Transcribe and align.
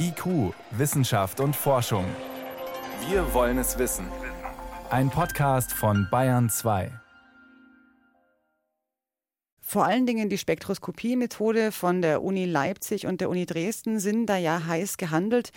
IQ, 0.00 0.54
Wissenschaft 0.70 1.40
und 1.40 1.54
Forschung. 1.54 2.04
Wir 3.08 3.34
wollen 3.34 3.58
es 3.58 3.78
wissen. 3.78 4.06
Ein 4.88 5.10
Podcast 5.10 5.72
von 5.72 6.08
Bayern 6.10 6.48
2. 6.48 6.90
Vor 9.60 9.84
allen 9.84 10.06
Dingen 10.06 10.30
die 10.30 10.38
Spektroskopie-Methode 10.38 11.72
von 11.72 12.00
der 12.00 12.22
Uni 12.22 12.46
Leipzig 12.46 13.06
und 13.06 13.20
der 13.20 13.28
Uni 13.28 13.44
Dresden 13.44 14.00
sind 14.00 14.24
da 14.24 14.38
ja 14.38 14.64
heiß 14.64 14.96
gehandelt. 14.96 15.50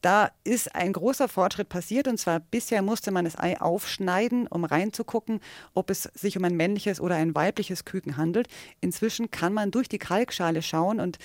Da 0.00 0.30
ist 0.42 0.74
ein 0.74 0.94
großer 0.94 1.28
Fortschritt 1.28 1.68
passiert 1.68 2.08
und 2.08 2.16
zwar 2.16 2.40
bisher 2.40 2.80
musste 2.80 3.10
man 3.10 3.26
das 3.26 3.38
Ei 3.38 3.60
aufschneiden, 3.60 4.46
um 4.46 4.64
reinzugucken, 4.64 5.40
ob 5.74 5.90
es 5.90 6.04
sich 6.14 6.38
um 6.38 6.44
ein 6.44 6.56
männliches 6.56 6.98
oder 6.98 7.16
ein 7.16 7.34
weibliches 7.34 7.84
Küken 7.84 8.16
handelt. 8.16 8.48
Inzwischen 8.80 9.30
kann 9.30 9.52
man 9.52 9.70
durch 9.70 9.90
die 9.90 9.98
Kalkschale 9.98 10.62
schauen 10.62 10.98
und 10.98 11.18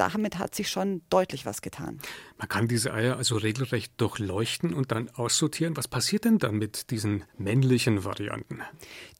damit 0.00 0.38
hat 0.38 0.54
sich 0.54 0.68
schon 0.68 1.02
deutlich 1.10 1.46
was 1.46 1.62
getan. 1.62 2.00
Man 2.38 2.48
kann 2.48 2.68
diese 2.68 2.92
Eier 2.92 3.16
also 3.16 3.36
regelrecht 3.36 3.92
durchleuchten 3.98 4.72
und 4.72 4.92
dann 4.92 5.10
aussortieren. 5.10 5.76
Was 5.76 5.88
passiert 5.88 6.24
denn 6.24 6.38
dann 6.38 6.56
mit 6.56 6.90
diesen 6.90 7.24
männlichen 7.36 8.04
Varianten? 8.04 8.62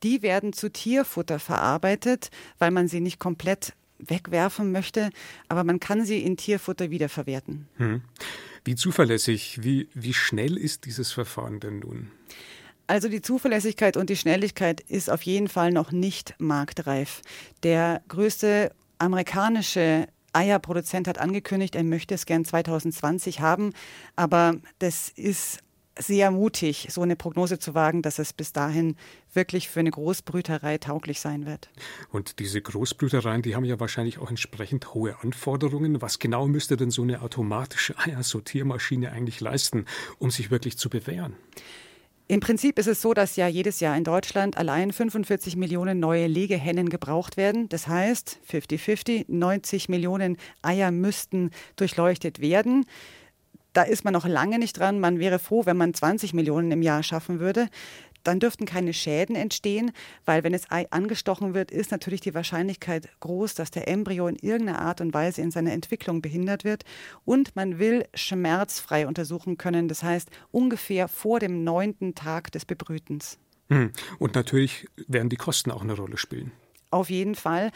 Die 0.02 0.22
werden 0.22 0.52
zu 0.52 0.70
Tierfutter 0.70 1.38
verarbeitet, 1.38 2.30
weil 2.58 2.70
man 2.70 2.88
sie 2.88 3.00
nicht 3.00 3.18
komplett 3.18 3.74
wegwerfen 3.98 4.72
möchte, 4.72 5.10
aber 5.48 5.64
man 5.64 5.80
kann 5.80 6.04
sie 6.04 6.22
in 6.22 6.36
Tierfutter 6.36 6.90
wiederverwerten. 6.90 7.68
Hm. 7.76 8.02
Wie 8.64 8.76
zuverlässig, 8.76 9.62
wie, 9.62 9.88
wie 9.94 10.14
schnell 10.14 10.56
ist 10.56 10.84
dieses 10.84 11.12
Verfahren 11.12 11.60
denn 11.60 11.80
nun? 11.80 12.10
Also 12.86 13.08
die 13.08 13.20
Zuverlässigkeit 13.20 13.96
und 13.96 14.08
die 14.08 14.16
Schnelligkeit 14.16 14.80
ist 14.80 15.10
auf 15.10 15.22
jeden 15.22 15.48
Fall 15.48 15.72
noch 15.72 15.92
nicht 15.92 16.34
marktreif. 16.38 17.20
Der 17.62 18.02
größte 18.08 18.72
amerikanische 18.98 20.06
Eierproduzent 20.32 21.08
hat 21.08 21.18
angekündigt, 21.18 21.74
er 21.74 21.84
möchte 21.84 22.14
es 22.14 22.26
gern 22.26 22.44
2020 22.44 23.40
haben, 23.40 23.72
aber 24.16 24.56
das 24.78 25.08
ist 25.08 25.60
sehr 25.98 26.30
mutig, 26.30 26.88
so 26.90 27.02
eine 27.02 27.16
Prognose 27.16 27.58
zu 27.58 27.74
wagen, 27.74 28.02
dass 28.02 28.18
es 28.18 28.32
bis 28.32 28.52
dahin 28.52 28.96
wirklich 29.32 29.68
für 29.68 29.80
eine 29.80 29.90
Großbrüterei 29.90 30.78
tauglich 30.78 31.20
sein 31.20 31.46
wird. 31.46 31.70
Und 32.10 32.38
diese 32.38 32.62
Großbrütereien, 32.62 33.42
die 33.42 33.56
haben 33.56 33.64
ja 33.64 33.80
wahrscheinlich 33.80 34.18
auch 34.18 34.30
entsprechend 34.30 34.94
hohe 34.94 35.20
Anforderungen. 35.22 36.00
Was 36.00 36.18
genau 36.18 36.46
müsste 36.46 36.76
denn 36.76 36.90
so 36.90 37.02
eine 37.02 37.22
automatische 37.22 37.98
Eiersortiermaschine 37.98 39.12
eigentlich 39.12 39.40
leisten, 39.40 39.86
um 40.18 40.30
sich 40.30 40.50
wirklich 40.50 40.78
zu 40.78 40.88
bewähren? 40.88 41.34
Im 42.30 42.40
Prinzip 42.40 42.78
ist 42.78 42.88
es 42.88 43.00
so, 43.00 43.14
dass 43.14 43.36
ja 43.36 43.48
jedes 43.48 43.80
Jahr 43.80 43.96
in 43.96 44.04
Deutschland 44.04 44.58
allein 44.58 44.92
45 44.92 45.56
Millionen 45.56 45.98
neue 45.98 46.26
Legehennen 46.26 46.90
gebraucht 46.90 47.38
werden. 47.38 47.70
Das 47.70 47.88
heißt, 47.88 48.40
50-50, 48.52 49.24
90 49.28 49.88
Millionen 49.88 50.36
Eier 50.60 50.90
müssten 50.90 51.50
durchleuchtet 51.76 52.38
werden. 52.42 52.84
Da 53.72 53.82
ist 53.82 54.04
man 54.04 54.12
noch 54.12 54.26
lange 54.26 54.58
nicht 54.58 54.78
dran. 54.78 55.00
Man 55.00 55.18
wäre 55.18 55.38
froh, 55.38 55.64
wenn 55.64 55.78
man 55.78 55.94
20 55.94 56.34
Millionen 56.34 56.70
im 56.70 56.82
Jahr 56.82 57.02
schaffen 57.02 57.40
würde 57.40 57.68
dann 58.28 58.40
dürften 58.40 58.66
keine 58.66 58.92
Schäden 58.92 59.34
entstehen, 59.34 59.90
weil 60.24 60.44
wenn 60.44 60.52
das 60.52 60.70
Ei 60.70 60.86
angestochen 60.90 61.54
wird, 61.54 61.70
ist 61.70 61.90
natürlich 61.90 62.20
die 62.20 62.34
Wahrscheinlichkeit 62.34 63.08
groß, 63.20 63.54
dass 63.54 63.70
der 63.70 63.88
Embryo 63.88 64.28
in 64.28 64.36
irgendeiner 64.36 64.80
Art 64.80 65.00
und 65.00 65.14
Weise 65.14 65.40
in 65.40 65.50
seiner 65.50 65.72
Entwicklung 65.72 66.20
behindert 66.22 66.64
wird. 66.64 66.84
Und 67.24 67.56
man 67.56 67.78
will 67.78 68.06
schmerzfrei 68.14 69.06
untersuchen 69.06 69.56
können, 69.56 69.88
das 69.88 70.02
heißt 70.02 70.30
ungefähr 70.50 71.08
vor 71.08 71.40
dem 71.40 71.64
neunten 71.64 72.14
Tag 72.14 72.52
des 72.52 72.64
Bebrütens. 72.64 73.38
Hm. 73.70 73.92
Und 74.18 74.34
natürlich 74.34 74.86
werden 75.06 75.28
die 75.28 75.36
Kosten 75.36 75.70
auch 75.70 75.82
eine 75.82 75.94
Rolle 75.94 76.18
spielen. 76.18 76.52
Auf 76.90 77.10
jeden 77.10 77.34
Fall. 77.34 77.70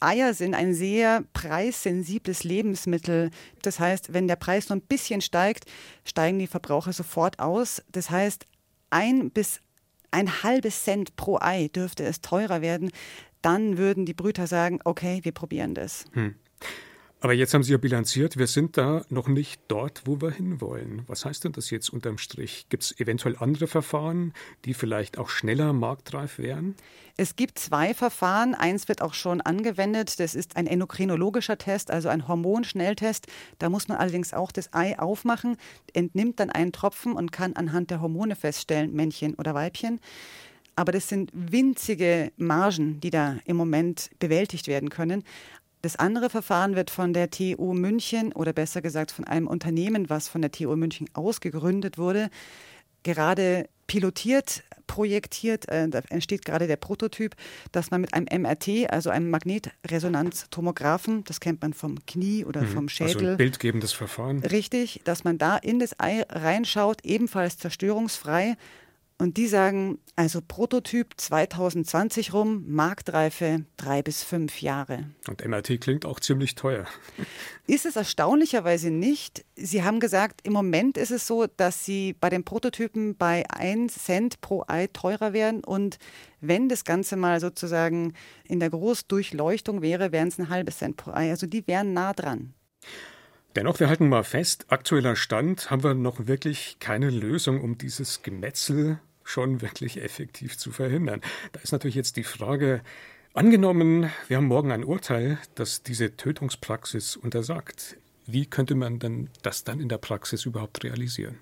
Eier 0.00 0.34
sind 0.34 0.54
ein 0.54 0.74
sehr 0.74 1.22
preissensibles 1.32 2.44
Lebensmittel. 2.44 3.30
Das 3.62 3.78
heißt, 3.78 4.12
wenn 4.12 4.26
der 4.26 4.36
Preis 4.36 4.68
nur 4.68 4.76
ein 4.76 4.86
bisschen 4.86 5.20
steigt, 5.20 5.64
steigen 6.04 6.38
die 6.38 6.48
Verbraucher 6.48 6.92
sofort 6.92 7.38
aus. 7.38 7.82
Das 7.92 8.10
heißt, 8.10 8.46
ein 8.90 9.30
bis 9.30 9.60
ein 10.12 10.42
halbes 10.42 10.84
Cent 10.84 11.16
pro 11.16 11.38
Ei 11.40 11.68
dürfte 11.68 12.04
es 12.04 12.20
teurer 12.20 12.62
werden, 12.62 12.90
dann 13.40 13.76
würden 13.76 14.06
die 14.06 14.14
Brüter 14.14 14.46
sagen, 14.46 14.78
okay, 14.84 15.20
wir 15.22 15.32
probieren 15.32 15.74
das. 15.74 16.04
Hm. 16.12 16.36
Aber 17.22 17.34
jetzt 17.34 17.54
haben 17.54 17.62
Sie 17.62 17.70
ja 17.70 17.78
bilanziert, 17.78 18.36
wir 18.36 18.48
sind 18.48 18.76
da 18.76 19.04
noch 19.08 19.28
nicht 19.28 19.60
dort, 19.68 20.02
wo 20.06 20.20
wir 20.20 20.32
hinwollen. 20.32 21.04
Was 21.06 21.24
heißt 21.24 21.44
denn 21.44 21.52
das 21.52 21.70
jetzt 21.70 21.88
unterm 21.88 22.18
Strich? 22.18 22.66
Gibt 22.68 22.82
es 22.82 22.98
eventuell 22.98 23.36
andere 23.38 23.68
Verfahren, 23.68 24.32
die 24.64 24.74
vielleicht 24.74 25.18
auch 25.18 25.28
schneller 25.28 25.72
marktreif 25.72 26.38
wären? 26.38 26.74
Es 27.16 27.36
gibt 27.36 27.60
zwei 27.60 27.94
Verfahren. 27.94 28.56
Eins 28.56 28.88
wird 28.88 29.02
auch 29.02 29.14
schon 29.14 29.40
angewendet. 29.40 30.18
Das 30.18 30.34
ist 30.34 30.56
ein 30.56 30.66
endokrinologischer 30.66 31.58
Test, 31.58 31.92
also 31.92 32.08
ein 32.08 32.26
Hormonschnelltest. 32.26 33.28
Da 33.60 33.68
muss 33.68 33.86
man 33.86 33.98
allerdings 33.98 34.32
auch 34.32 34.50
das 34.50 34.74
Ei 34.74 34.98
aufmachen, 34.98 35.58
entnimmt 35.92 36.40
dann 36.40 36.50
einen 36.50 36.72
Tropfen 36.72 37.12
und 37.12 37.30
kann 37.30 37.52
anhand 37.52 37.92
der 37.92 38.00
Hormone 38.00 38.34
feststellen, 38.34 38.94
Männchen 38.94 39.34
oder 39.36 39.54
Weibchen. 39.54 40.00
Aber 40.74 40.90
das 40.90 41.08
sind 41.08 41.30
winzige 41.34 42.32
Margen, 42.36 42.98
die 42.98 43.10
da 43.10 43.36
im 43.44 43.56
Moment 43.56 44.10
bewältigt 44.18 44.66
werden 44.66 44.88
können. 44.88 45.22
Das 45.82 45.96
andere 45.96 46.30
Verfahren 46.30 46.76
wird 46.76 46.90
von 46.90 47.12
der 47.12 47.30
TU 47.30 47.74
München 47.74 48.32
oder 48.32 48.52
besser 48.52 48.80
gesagt 48.80 49.10
von 49.10 49.24
einem 49.24 49.48
Unternehmen, 49.48 50.08
was 50.08 50.28
von 50.28 50.40
der 50.40 50.52
TU 50.52 50.74
München 50.76 51.08
ausgegründet 51.12 51.98
wurde, 51.98 52.30
gerade 53.02 53.68
pilotiert, 53.88 54.62
projektiert. 54.86 55.68
Äh, 55.68 55.88
da 55.88 56.00
entsteht 56.08 56.44
gerade 56.44 56.68
der 56.68 56.76
Prototyp, 56.76 57.34
dass 57.72 57.90
man 57.90 58.00
mit 58.00 58.14
einem 58.14 58.26
MRT, 58.42 58.90
also 58.90 59.10
einem 59.10 59.28
Magnetresonanztomographen, 59.30 61.24
das 61.24 61.40
kennt 61.40 61.60
man 61.62 61.74
vom 61.74 61.98
Knie 62.06 62.44
oder 62.44 62.62
mhm. 62.62 62.68
vom 62.68 62.88
Schädel. 62.88 63.16
Also 63.16 63.26
ein 63.26 63.36
bildgebendes 63.36 63.92
Verfahren. 63.92 64.38
Richtig, 64.38 65.00
dass 65.04 65.24
man 65.24 65.36
da 65.36 65.56
in 65.56 65.80
das 65.80 65.98
Ei 65.98 66.22
reinschaut, 66.28 67.04
ebenfalls 67.04 67.58
zerstörungsfrei 67.58 68.56
und 69.22 69.36
die 69.36 69.46
sagen, 69.46 70.00
also 70.16 70.40
Prototyp 70.46 71.14
2020 71.16 72.32
rum, 72.32 72.64
Marktreife 72.66 73.64
drei 73.76 74.02
bis 74.02 74.24
fünf 74.24 74.60
Jahre. 74.60 75.04
Und 75.28 75.46
MRT 75.46 75.80
klingt 75.80 76.04
auch 76.04 76.18
ziemlich 76.18 76.56
teuer. 76.56 76.86
Ist 77.68 77.86
es 77.86 77.94
erstaunlicherweise 77.94 78.90
nicht. 78.90 79.44
Sie 79.54 79.84
haben 79.84 80.00
gesagt, 80.00 80.40
im 80.42 80.52
Moment 80.52 80.98
ist 80.98 81.12
es 81.12 81.28
so, 81.28 81.46
dass 81.46 81.84
sie 81.84 82.16
bei 82.18 82.30
den 82.30 82.42
Prototypen 82.42 83.16
bei 83.16 83.48
1 83.48 83.94
Cent 83.94 84.40
pro 84.40 84.64
Ei 84.66 84.88
teurer 84.88 85.32
werden. 85.32 85.62
Und 85.62 85.98
wenn 86.40 86.68
das 86.68 86.84
Ganze 86.84 87.14
mal 87.14 87.38
sozusagen 87.38 88.14
in 88.42 88.58
der 88.58 88.70
Großdurchleuchtung 88.70 89.82
wäre, 89.82 90.10
wären 90.10 90.28
es 90.28 90.40
ein 90.40 90.48
halbes 90.48 90.78
Cent 90.78 90.96
pro 90.96 91.12
Ei. 91.12 91.30
Also 91.30 91.46
die 91.46 91.64
wären 91.68 91.92
nah 91.92 92.12
dran. 92.12 92.54
Dennoch, 93.54 93.78
wir 93.78 93.88
halten 93.88 94.08
mal 94.08 94.24
fest, 94.24 94.66
aktueller 94.68 95.14
Stand 95.14 95.70
haben 95.70 95.84
wir 95.84 95.94
noch 95.94 96.26
wirklich 96.26 96.78
keine 96.80 97.10
Lösung, 97.10 97.60
um 97.60 97.78
dieses 97.78 98.22
Gemetzel 98.22 98.98
schon 99.32 99.62
wirklich 99.62 100.02
effektiv 100.02 100.58
zu 100.58 100.70
verhindern. 100.70 101.22
Da 101.52 101.60
ist 101.60 101.72
natürlich 101.72 101.96
jetzt 101.96 102.16
die 102.16 102.24
Frage, 102.24 102.82
angenommen, 103.32 104.10
wir 104.28 104.36
haben 104.36 104.46
morgen 104.46 104.70
ein 104.72 104.84
Urteil, 104.84 105.38
das 105.54 105.82
diese 105.82 106.16
Tötungspraxis 106.16 107.16
untersagt. 107.16 107.96
Wie 108.26 108.46
könnte 108.46 108.74
man 108.74 108.98
denn 108.98 109.30
das 109.42 109.64
dann 109.64 109.80
in 109.80 109.88
der 109.88 109.98
Praxis 109.98 110.44
überhaupt 110.44 110.84
realisieren? 110.84 111.38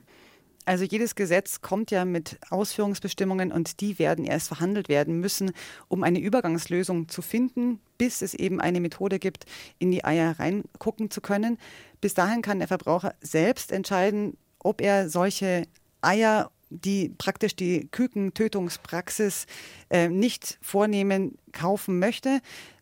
Also 0.66 0.84
jedes 0.84 1.16
Gesetz 1.16 1.62
kommt 1.62 1.90
ja 1.90 2.04
mit 2.04 2.38
Ausführungsbestimmungen 2.50 3.50
und 3.50 3.80
die 3.80 3.98
werden 3.98 4.24
erst 4.24 4.48
verhandelt 4.48 4.88
werden 4.88 5.18
müssen, 5.18 5.52
um 5.88 6.04
eine 6.04 6.20
Übergangslösung 6.20 7.08
zu 7.08 7.22
finden, 7.22 7.80
bis 7.98 8.22
es 8.22 8.34
eben 8.34 8.60
eine 8.60 8.80
Methode 8.80 9.18
gibt, 9.18 9.46
in 9.78 9.90
die 9.90 10.04
Eier 10.04 10.38
reingucken 10.38 11.10
zu 11.10 11.20
können. 11.20 11.58
Bis 12.00 12.14
dahin 12.14 12.40
kann 12.40 12.60
der 12.60 12.68
Verbraucher 12.68 13.14
selbst 13.20 13.72
entscheiden, 13.72 14.36
ob 14.60 14.80
er 14.80 15.08
solche 15.08 15.66
Eier 16.02 16.52
die 16.70 17.10
praktisch 17.10 17.54
die 17.54 17.88
Kükentötungspraxis 17.90 19.46
äh, 19.90 20.08
nicht 20.08 20.58
vornehmen, 20.62 21.36
kaufen 21.52 21.98
möchte. 21.98 22.40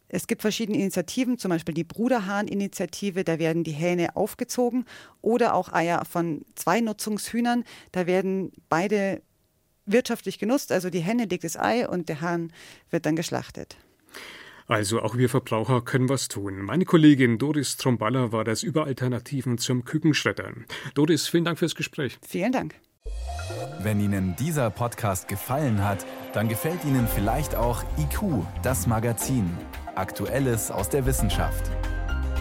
Es 0.09 0.27
gibt 0.27 0.43
verschiedene 0.43 0.79
Initiativen, 0.79 1.39
zum 1.39 1.51
Beispiel 1.51 1.75
die 1.75 1.85
Bruderhahn-Initiative, 1.85 3.25
da 3.25 3.39
werden 3.39 3.63
die 3.65 3.73
Hähne 3.73 4.17
aufgezogen 4.17 4.87
oder 5.21 5.55
auch 5.55 5.73
Eier 5.73 6.05
von 6.07 6.45
zwei 6.55 6.81
Nutzungshühnern, 6.81 7.65
da 7.93 8.07
werden 8.07 8.53
beide 8.71 9.23
wirtschaftlich 9.85 10.39
genutzt, 10.39 10.73
also 10.73 10.89
die 10.91 11.01
Henne 11.01 11.27
legt 11.27 11.45
das 11.45 11.59
Ei 11.59 11.89
und 11.89 12.09
der 12.09 12.21
Hahn 12.21 12.53
wird 12.91 13.07
dann 13.07 13.17
geschlachtet. 13.17 13.77
Also 14.67 15.01
auch 15.01 15.17
wir 15.17 15.31
Verbraucher 15.31 15.81
können 15.81 16.11
was 16.11 16.29
tun. 16.29 16.61
Meine 16.61 16.85
Kollegin 16.85 17.39
Doris 17.39 17.79
Tromballer 17.79 18.33
war 18.33 18.45
das 18.45 18.63
über 18.63 18.85
Alternativen 18.85 19.57
zum 19.57 19.85
Kükenschreddern. 19.85 20.67
Doris, 20.95 21.27
vielen 21.27 21.45
Dank 21.45 21.59
fürs 21.59 21.75
Gespräch. 21.75 22.19
Vielen 22.27 22.53
Dank. 22.53 22.75
Wenn 23.81 24.01
Ihnen 24.01 24.37
dieser 24.37 24.71
Podcast 24.71 25.29
gefallen 25.29 25.85
hat, 25.85 26.05
dann 26.33 26.49
gefällt 26.49 26.85
Ihnen 26.85 27.07
vielleicht 27.07 27.55
auch 27.55 27.83
IQ, 27.99 28.45
das 28.63 28.87
Magazin. 28.87 29.51
Aktuelles 29.95 30.71
aus 30.71 30.89
der 30.89 31.07
Wissenschaft. 31.07 31.71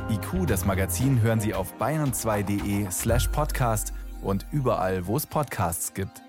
IQ, 0.10 0.48
das 0.48 0.66
Magazin, 0.66 1.22
hören 1.22 1.40
Sie 1.40 1.54
auf 1.54 1.74
bayern2.de 1.80 2.90
slash 2.92 3.28
podcast 3.28 3.94
und 4.22 4.46
überall, 4.52 5.08
wo 5.08 5.18
es 5.18 5.26
Podcasts 5.26 5.94
gibt. 5.94 6.27